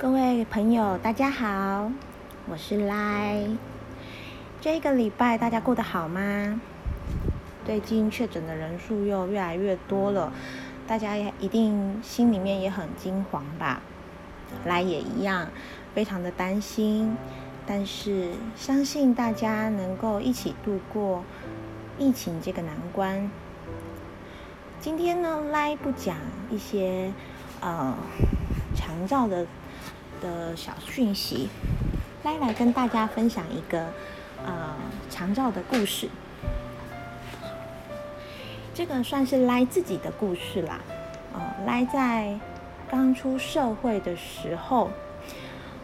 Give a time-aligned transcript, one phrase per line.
[0.00, 1.92] 各位朋友，大家好，
[2.48, 3.46] 我是赖。
[4.58, 6.58] 这个礼拜大家过得好吗？
[7.66, 10.32] 最近确诊的人数又越来越多了，
[10.86, 13.82] 大家也一定心里面也很惊慌吧？
[14.64, 15.48] 来也一样，
[15.94, 17.14] 非常的担心。
[17.66, 21.22] 但是相信大家能够一起度过
[21.98, 23.30] 疫情这个难关。
[24.80, 26.16] 今天呢，来不讲
[26.50, 27.12] 一些
[27.60, 27.94] 呃
[28.74, 29.46] 长照的。
[30.20, 31.48] 的小讯息，
[32.22, 33.86] 来来跟大家分享一个
[34.44, 34.74] 呃
[35.10, 36.08] 长照的故事。
[38.74, 40.80] 这个算是来自己的故事啦。
[41.34, 42.38] 哦，来在
[42.88, 44.90] 刚出社会的时候，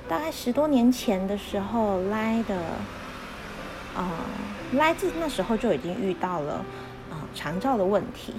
[0.09, 2.57] 大概十多年前的时候，来的
[3.97, 4.11] 啊
[4.73, 6.65] 来自那时候就已经遇到了
[7.11, 8.35] 啊长照的问题。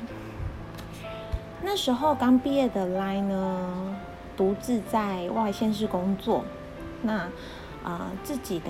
[1.61, 3.95] 那时候刚毕业的来呢。
[4.37, 6.45] 独自在外县市工作，
[7.01, 7.27] 那
[7.83, 8.69] 呃自己的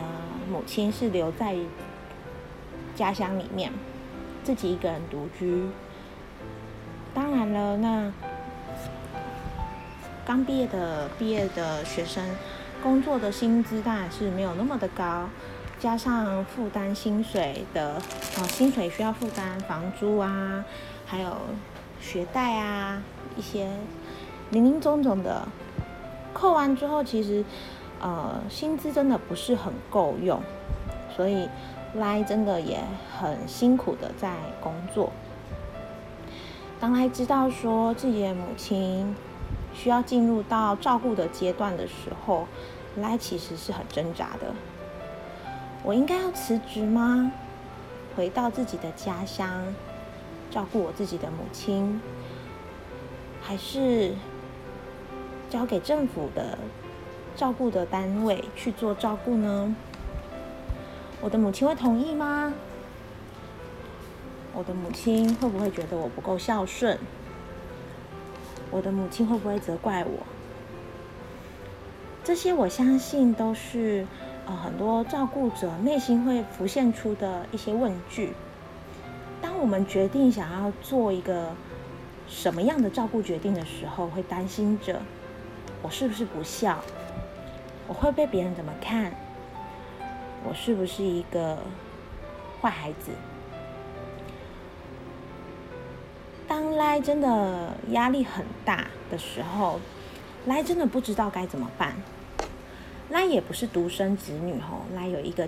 [0.49, 1.57] 母亲是留在
[2.95, 3.69] 家乡里面，
[4.45, 5.67] 自己一个人独居。
[7.13, 8.13] 当然了，那
[10.25, 12.23] 刚毕业的毕业的学生，
[12.81, 15.27] 工作的薪资当然是没有那么的高，
[15.79, 18.01] 加上负担薪水的，
[18.37, 20.63] 呃薪水需要负担房租啊，
[21.05, 21.35] 还有
[21.99, 23.03] 学贷啊
[23.35, 23.67] 一些。
[24.49, 25.45] 林林总总的
[26.39, 27.43] 扣完之后，其实
[27.99, 30.39] 呃薪资真的不是很够用，
[31.15, 31.49] 所以
[31.95, 32.79] 来真的也
[33.19, 35.11] 很辛苦的在工作。
[36.79, 39.15] 当来知道说自己的母亲
[39.73, 42.45] 需要进入到照顾的阶段的时候，
[42.97, 44.53] 来其实是很挣扎的。
[45.83, 47.31] 我应该要辞职吗？
[48.15, 49.49] 回到自己的家乡
[50.51, 51.99] 照顾我自己的母亲，
[53.41, 54.13] 还是？
[55.49, 56.57] 交给政府的
[57.35, 59.75] 照顾的单位去做照顾呢？
[61.21, 62.53] 我的母亲会同意吗？
[64.53, 66.97] 我的母亲会不会觉得我不够孝顺？
[68.71, 70.25] 我的母亲会不会责怪我？
[72.23, 74.05] 这些我相信都是
[74.45, 78.33] 呃很多照顾者内心会浮现出的一些问句。
[79.41, 81.51] 当我们决定想要做一个
[82.27, 85.01] 什么样的照顾决定的时候，会担心着。
[85.81, 86.79] 我是不是不孝？
[87.87, 89.11] 我会被别人怎么看？
[90.43, 91.57] 我是不是一个
[92.61, 93.11] 坏孩子？
[96.47, 99.79] 当来真的压力很大的时候，
[100.45, 101.95] 来真的不知道该怎么办。
[103.09, 105.47] 来也不是独生子女吼，来有一个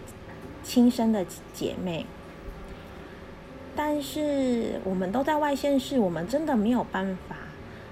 [0.63, 2.05] 亲生的姐妹，
[3.75, 7.35] 但是我们都在外县市，我们真的没有办法。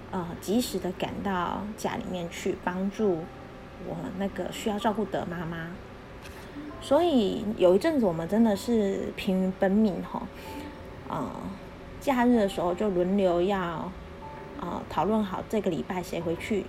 [0.09, 3.17] 呃，及时的赶到家里面去帮助
[3.85, 5.67] 我那个需要照顾的妈妈，
[6.81, 10.25] 所以有一阵子我们真的是疲于奔命哈。
[11.09, 11.29] 呃，
[11.99, 13.91] 假日的时候就轮流要
[14.61, 16.63] 呃讨论好这个礼拜谁回去，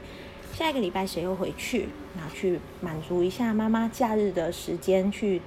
[0.52, 5.40] 下一个礼拜谁又回去，然后去满足一下妈妈假日的时间去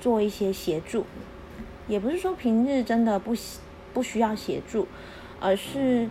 [0.00, 1.04] 做一些协助。
[1.88, 3.34] 也不是说平日真的不
[3.92, 4.86] 不需要协助，
[5.40, 6.08] 而是。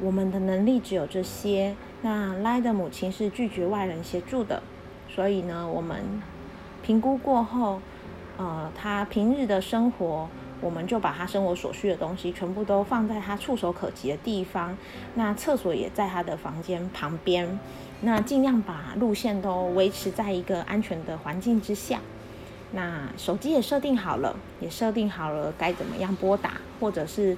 [0.00, 1.74] 我们的能力只有这些。
[2.04, 4.60] 那赖的母亲是拒绝外人协助的，
[5.08, 6.02] 所以呢，我们
[6.82, 7.80] 评估过后，
[8.36, 10.28] 呃，他平日的生活，
[10.60, 14.76] 我们就把他生活所需的东西全部都放在他触手可及的地方。
[15.14, 17.60] 那厕所也在他的房间旁边。
[18.00, 22.00] 那尽量把路线都维持在一个安全的环境之下。
[22.72, 27.36] 那手机也设定好了，也设定好了该怎么样拨打，或者是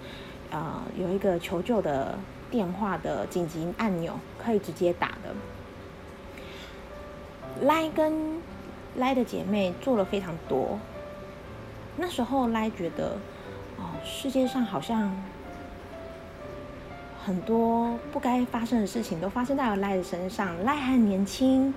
[0.50, 2.18] 呃有一个求救的。
[2.54, 5.34] 电话的紧急按钮可以直接打的。
[7.62, 8.40] 赖跟
[8.94, 10.78] 赖的姐妹做了非常多。
[11.96, 13.16] 那时候赖觉得，
[13.76, 15.12] 哦，世界上好像
[17.24, 20.62] 很多不该发生的事情都发生在了赖的身上。
[20.62, 21.74] 赖还年轻，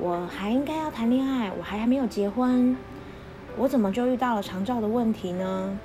[0.00, 2.76] 我还应该要谈恋爱，我还还没有结婚，
[3.56, 5.78] 我怎么就遇到了长照的问题呢？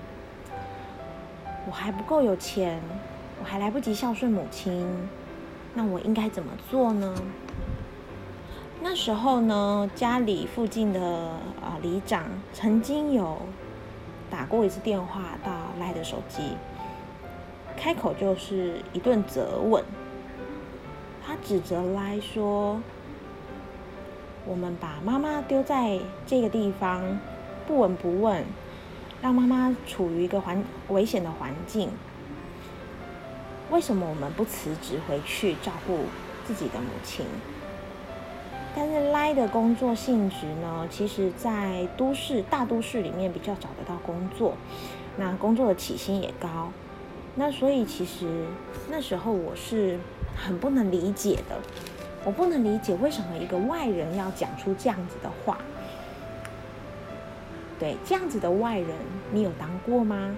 [1.68, 2.82] 我还不够有钱。
[3.50, 4.86] 还来不及孝顺母亲，
[5.74, 7.16] 那我应该怎么做呢？
[8.82, 11.02] 那时候呢，家里附近的
[11.62, 13.38] 啊里长曾经有
[14.30, 16.42] 打过一次电话到赖的手机，
[17.78, 19.82] 开口就是一顿责问，
[21.26, 22.82] 他指责赖说
[24.46, 27.18] ：“我们把妈妈丢在这个地方，
[27.66, 28.44] 不闻不问，
[29.22, 31.90] 让妈妈处于一个环危险的环境。”
[33.70, 36.06] 为什么我们不辞职回去照顾
[36.46, 37.26] 自己的母亲？
[38.76, 44.56] 但是赖的工作性质呢，其实在都市大都市里面比较找得到工作，
[45.18, 46.72] 那工作的起薪也高，
[47.36, 48.46] 那所以其实
[48.90, 50.00] 那时候我是
[50.36, 51.60] 很不能理解的，
[52.24, 55.58] 我不能理解为什么一个外人要讲出这样子的话。
[57.80, 58.90] 对，这样子的外人，
[59.32, 60.36] 你有当过吗？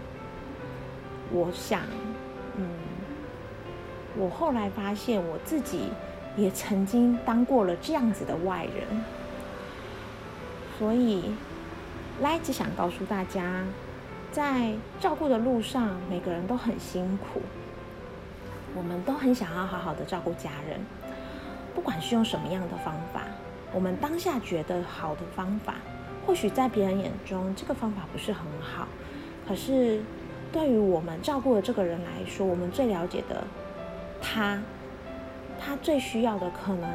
[1.31, 1.81] 我想，
[4.17, 5.89] 我后来发现我自己。
[6.37, 9.03] 也曾经当过了这样子的外人，
[10.77, 11.33] 所以
[12.21, 13.65] 来只想告诉大家，
[14.31, 14.71] 在
[15.01, 17.41] 照顾的路上，每个人都很辛苦，
[18.73, 20.79] 我们都很想要好好的照顾家人，
[21.75, 23.23] 不管是用什么样的方法，
[23.73, 25.75] 我们当下觉得好的方法，
[26.25, 28.87] 或许在别人眼中这个方法不是很好，
[29.45, 30.01] 可是
[30.53, 33.43] 对于我们照顾的这个人来说，我们最了解的
[34.21, 34.61] 他。
[35.61, 36.89] 他最需要的可能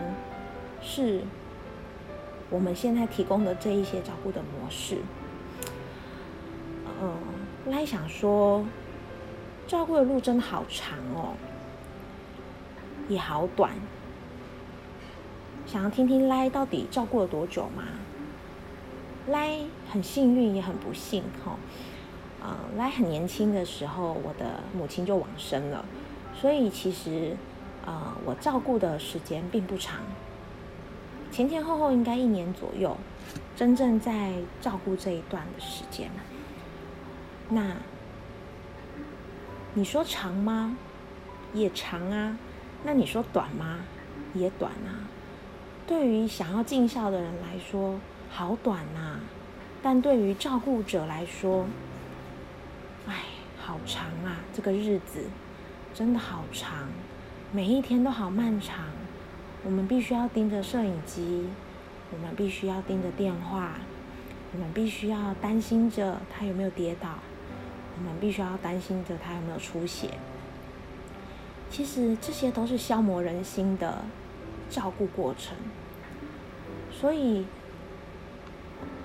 [0.81, 1.21] 是
[2.49, 4.97] 我们现在提供的这一些照顾的模式。
[7.03, 7.15] 嗯，
[7.67, 8.65] 来想说，
[9.67, 11.35] 照顾的路真的好长哦，
[13.07, 13.73] 也好短。
[15.67, 17.85] 想要听听来到底照顾了多久吗？
[19.29, 19.59] 来
[19.91, 21.57] 很幸运，也很不幸哈。
[22.43, 25.85] 呃，来很年轻的时候，我的母亲就往生了，
[26.41, 27.37] 所以其实。
[27.87, 30.01] 呃，我照顾的时间并不长，
[31.31, 32.97] 前前后后应该一年左右，
[33.55, 36.11] 真正在照顾这一段的时间。
[37.51, 37.77] 那
[39.75, 40.79] 你说长吗？
[41.53, 42.39] 也长啊。
[42.85, 43.81] 那你说短吗？
[44.33, 45.05] 也短啊。
[45.87, 48.01] 对于想要尽孝的人来说，
[48.31, 49.21] 好短呐。
[49.83, 51.67] 但对于照顾者来说，
[53.07, 53.25] 哎，
[53.61, 54.41] 好长啊。
[54.55, 55.21] 这个日子
[55.95, 56.89] 真的好长。
[57.53, 58.87] 每一天都好漫长，
[59.63, 61.47] 我们必须要盯着摄影机，
[62.11, 63.75] 我们必须要盯着电话，
[64.53, 67.11] 我们必须要担心着他有没有跌倒，
[67.97, 70.19] 我们必须要担心着他有没有出血。
[71.71, 74.03] 其实这些都是消磨人心的
[74.69, 75.57] 照顾过程，
[76.91, 77.47] 所以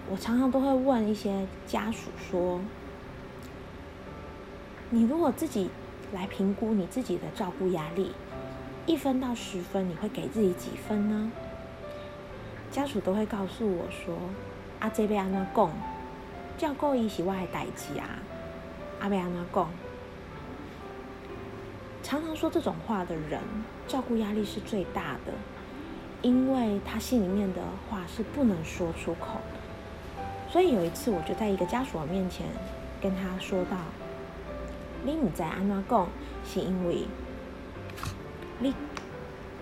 [0.10, 2.60] 我常常都会问一些家属说
[4.90, 5.70] ：“你如果自己
[6.14, 8.12] 来评估你自己的照顾压力。”
[8.86, 11.32] 一分到十分，你会给自己几分呢？
[12.72, 14.16] 家属都会告诉我说
[14.80, 15.72] ：“阿这边安那讲，
[16.58, 18.18] 照顾伊是我的代志啊，
[19.00, 19.70] 阿贝安那讲。”
[22.02, 23.40] 常常说这种话的人，
[23.88, 25.34] 照顾压力是最大的，
[26.24, 29.40] 因为他心里面的话是不能说出口。
[30.50, 32.48] 所以有一次，我就在一个家属面前
[33.00, 33.78] 跟他说道
[35.04, 36.07] ：“你唔知安怎讲，
[36.46, 37.06] 是因为。”
[38.62, 38.74] 你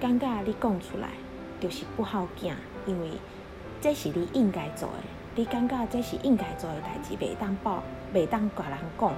[0.01, 1.10] 感觉你讲出来
[1.60, 2.56] 就是不好惊，
[2.88, 3.12] 因为
[3.80, 5.04] 这是你应该做的。
[5.36, 9.13] 你感觉这是应该做的代志，袂当报，袂当甲人讲，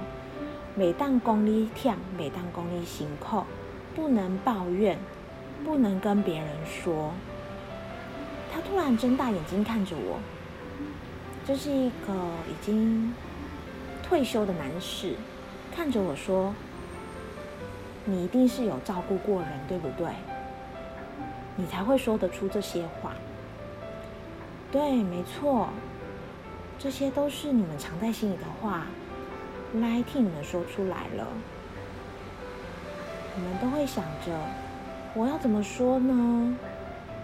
[0.78, 3.42] 袂当讲你忝，袂当讲你辛苦，
[3.96, 4.98] 不能抱怨，
[5.64, 7.12] 不能跟别人说。
[8.52, 10.18] 他突然睁大眼睛看着我，
[11.46, 12.12] 这是一个
[12.50, 13.14] 已经
[14.02, 15.14] 退休的男士，
[15.74, 16.54] 看着我说。
[18.06, 20.08] 你一定是有照顾过人，对不对？
[21.54, 23.12] 你才会说得出这些话。
[24.72, 25.68] 对，没错，
[26.78, 28.86] 这些都是你们藏在心里的话，
[29.74, 31.26] 来替你们说出来了。
[33.36, 34.32] 你们都会想着，
[35.14, 36.56] 我要怎么说呢？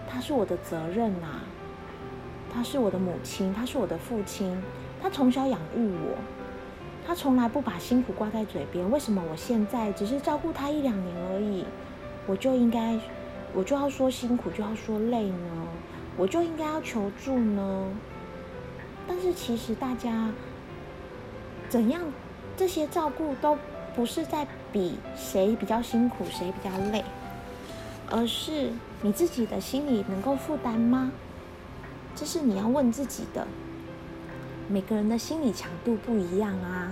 [0.07, 1.41] 他是我的责任呐，
[2.53, 4.55] 他是我的母亲，他是我的父亲，
[5.01, 6.15] 他从小养育我。
[7.07, 11.63] 他从来不把辛苦挂在嘴边，为什么我现在只是照顾他一两年而已，
[12.25, 12.99] 我就应该，
[13.53, 15.67] 我就要说辛苦，就要说累呢？
[16.17, 17.87] 我就应该要求助呢？
[19.07, 20.29] 但是其实大家
[21.69, 22.01] 怎样，
[22.57, 23.57] 这些照顾都
[23.95, 27.05] 不是在比谁比较辛苦，谁比较累，
[28.11, 28.69] 而是
[29.01, 31.13] 你自己的心里能够负担吗？
[32.13, 33.47] 这是你要问自己的。
[34.69, 36.91] 每个人的心理强度不一样啊，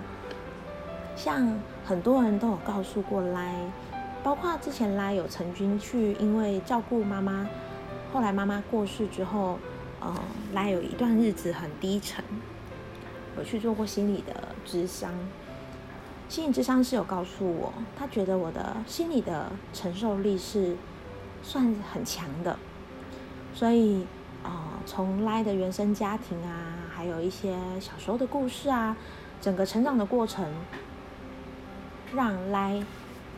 [1.14, 3.54] 像很多人都有告诉过来，
[4.24, 7.46] 包括之前来有曾经去，因为照顾妈妈，
[8.14, 9.60] 后来妈妈过世之后，
[10.00, 10.16] 呃，
[10.54, 12.24] 来有一段日子很低沉，
[13.38, 15.12] 有去做过心理的智商，
[16.30, 20.78] 心理智商是有告诉我，他觉得我的心理的承受力是
[21.44, 22.58] 算很强的，
[23.54, 24.08] 所以
[24.44, 26.85] 啊，从来的原生家庭啊。
[27.06, 28.98] 还有一些小时候的故事啊，
[29.40, 30.52] 整个成长的过程，
[32.16, 32.84] 让来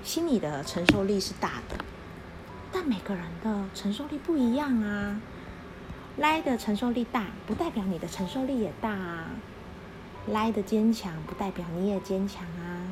[0.06, 1.76] 心理的承受力是大的，
[2.72, 5.20] 但每个人的承受力不一样啊。
[6.16, 9.32] 赖的承受力大，不代表你的承受力也大啊。
[10.28, 12.88] 赖的坚强，不代表你也坚强啊。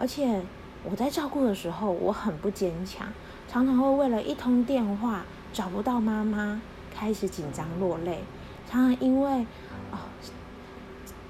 [0.00, 0.42] 而且
[0.82, 3.06] 我在照顾的时候，我很不坚强，
[3.48, 6.60] 常常会为了一通电话找不到妈妈，
[6.92, 8.24] 开始紧张落泪。
[8.70, 9.46] 常常因为
[9.90, 9.98] 哦，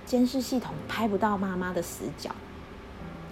[0.04, 2.30] 监视系统拍不到妈妈的死角，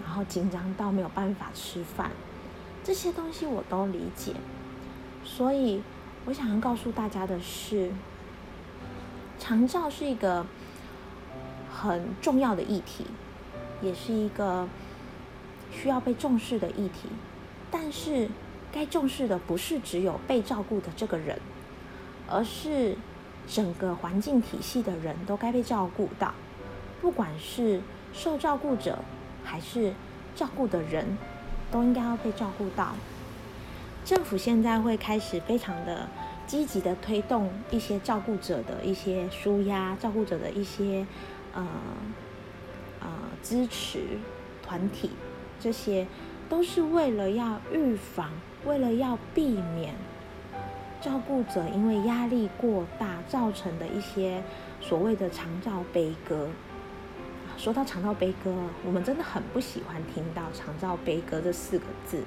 [0.03, 2.11] 然后紧张到没有办法吃饭。
[2.83, 4.33] 这些东西我都理解，
[5.23, 5.81] 所以
[6.25, 7.91] 我想要告诉大家的是，
[9.39, 10.45] 长照是一个
[11.71, 13.05] 很重要的议题，
[13.81, 14.67] 也是一个
[15.71, 17.07] 需要被重视的议题。
[17.71, 18.29] 但是，
[18.71, 21.39] 该重视的不是只有被照顾的这个人，
[22.29, 22.95] 而是
[23.47, 26.33] 整个环境体系的人都该被照顾到，
[27.01, 27.81] 不管是
[28.13, 28.99] 受照顾者
[29.43, 29.93] 还是
[30.35, 31.17] 照顾的人。
[31.71, 32.93] 都应该要被照顾到。
[34.05, 36.07] 政府现在会开始非常的
[36.45, 41.03] 积极的推动一些照顾者的一些舒压，照顾者的一些
[41.51, 41.67] 呃
[43.01, 43.09] 呃
[43.41, 44.01] 支持
[44.61, 45.09] 团体，
[45.59, 46.05] 这些
[46.47, 48.29] 都是为了要预防，
[48.65, 49.95] 为了要避免
[51.03, 54.41] 照顾者因为压力过大造成的一些
[54.79, 56.47] 所谓的长照悲歌。
[57.57, 58.55] 说到长照悲歌，
[58.85, 62.23] 我们真的很不喜欢听到长照悲歌这四个字。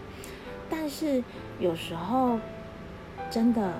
[0.69, 1.25] 但是
[1.59, 2.39] 有时候
[3.31, 3.73] 真的，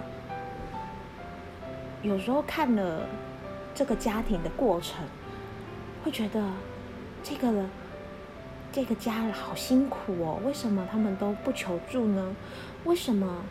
[2.01, 3.07] 有时候看了
[3.75, 5.05] 这个家庭的过程，
[6.03, 6.43] 会觉得
[7.23, 7.67] 这个
[8.73, 10.41] 这个家好辛苦哦。
[10.43, 12.35] 为什么他们都不求助呢？
[12.85, 13.45] 为什么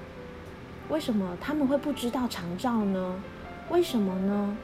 [0.90, 3.16] 为什么他们会不知道长照呢？
[3.70, 4.56] 为什么呢？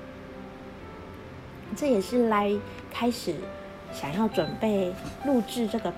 [1.76, 2.52] 这也是来
[2.92, 3.36] 开始
[3.92, 4.94] 想要准备
[5.26, 5.92] 录制这个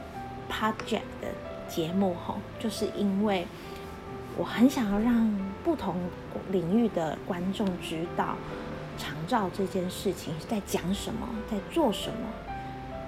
[0.49, 1.27] project 的
[1.67, 3.45] 节目吼，就是因为
[4.37, 5.95] 我很想要让不同
[6.51, 8.35] 领域的观众知道
[8.97, 12.27] 长照这件事情在讲什么，在做什么。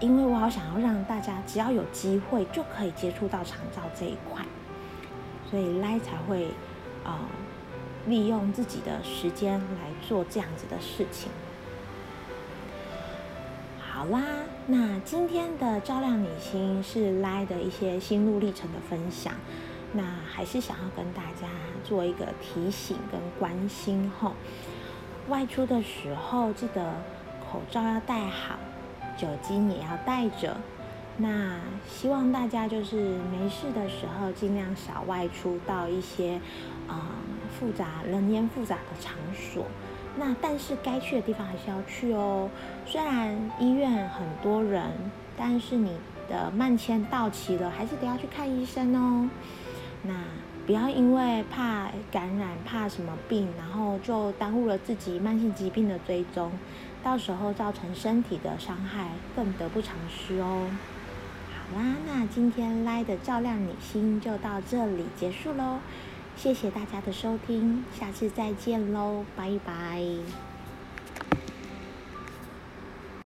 [0.01, 4.43] 因为我好想要让大家只要有机会就可以接触到长照这一块，
[5.50, 6.50] 所以来才会
[7.05, 7.29] 啊
[8.07, 11.31] 利用自己的时间来做这样子的事情。
[13.79, 14.21] 好啦，
[14.67, 19.33] 那今天的照亮你心是来的一些心路历程的分享，
[19.93, 21.47] 那还是想要跟大家
[21.83, 24.33] 做一个提醒跟关心吼。
[25.29, 26.93] 外出的时候记得
[27.50, 28.59] 口罩要戴好，
[29.17, 30.57] 酒精也要带着。
[31.17, 31.57] 那
[31.88, 36.41] 希望大家就是没事的时候尽量少外出到一些
[36.88, 37.12] 啊
[37.60, 39.65] 复杂人烟复杂的场所。
[40.18, 42.50] 那但是该去的地方还是要去哦。
[42.86, 44.89] 虽然医院很多人，
[45.36, 45.92] 但是你
[46.30, 49.30] 的慢签到期了，还是得要去看医生哦。
[50.04, 50.13] 那
[50.65, 56.50] 不要因为怕感染、怕什么病，然后就耽误了自己慢性疾病的追踪，
[57.04, 60.70] 到时候造成身体的伤害，更得不偿失哦。
[61.51, 65.80] 好啦，那今天来的照亮你心就到这里结束喽。
[66.36, 70.04] 谢谢大家的收听，下次再见喽，拜拜。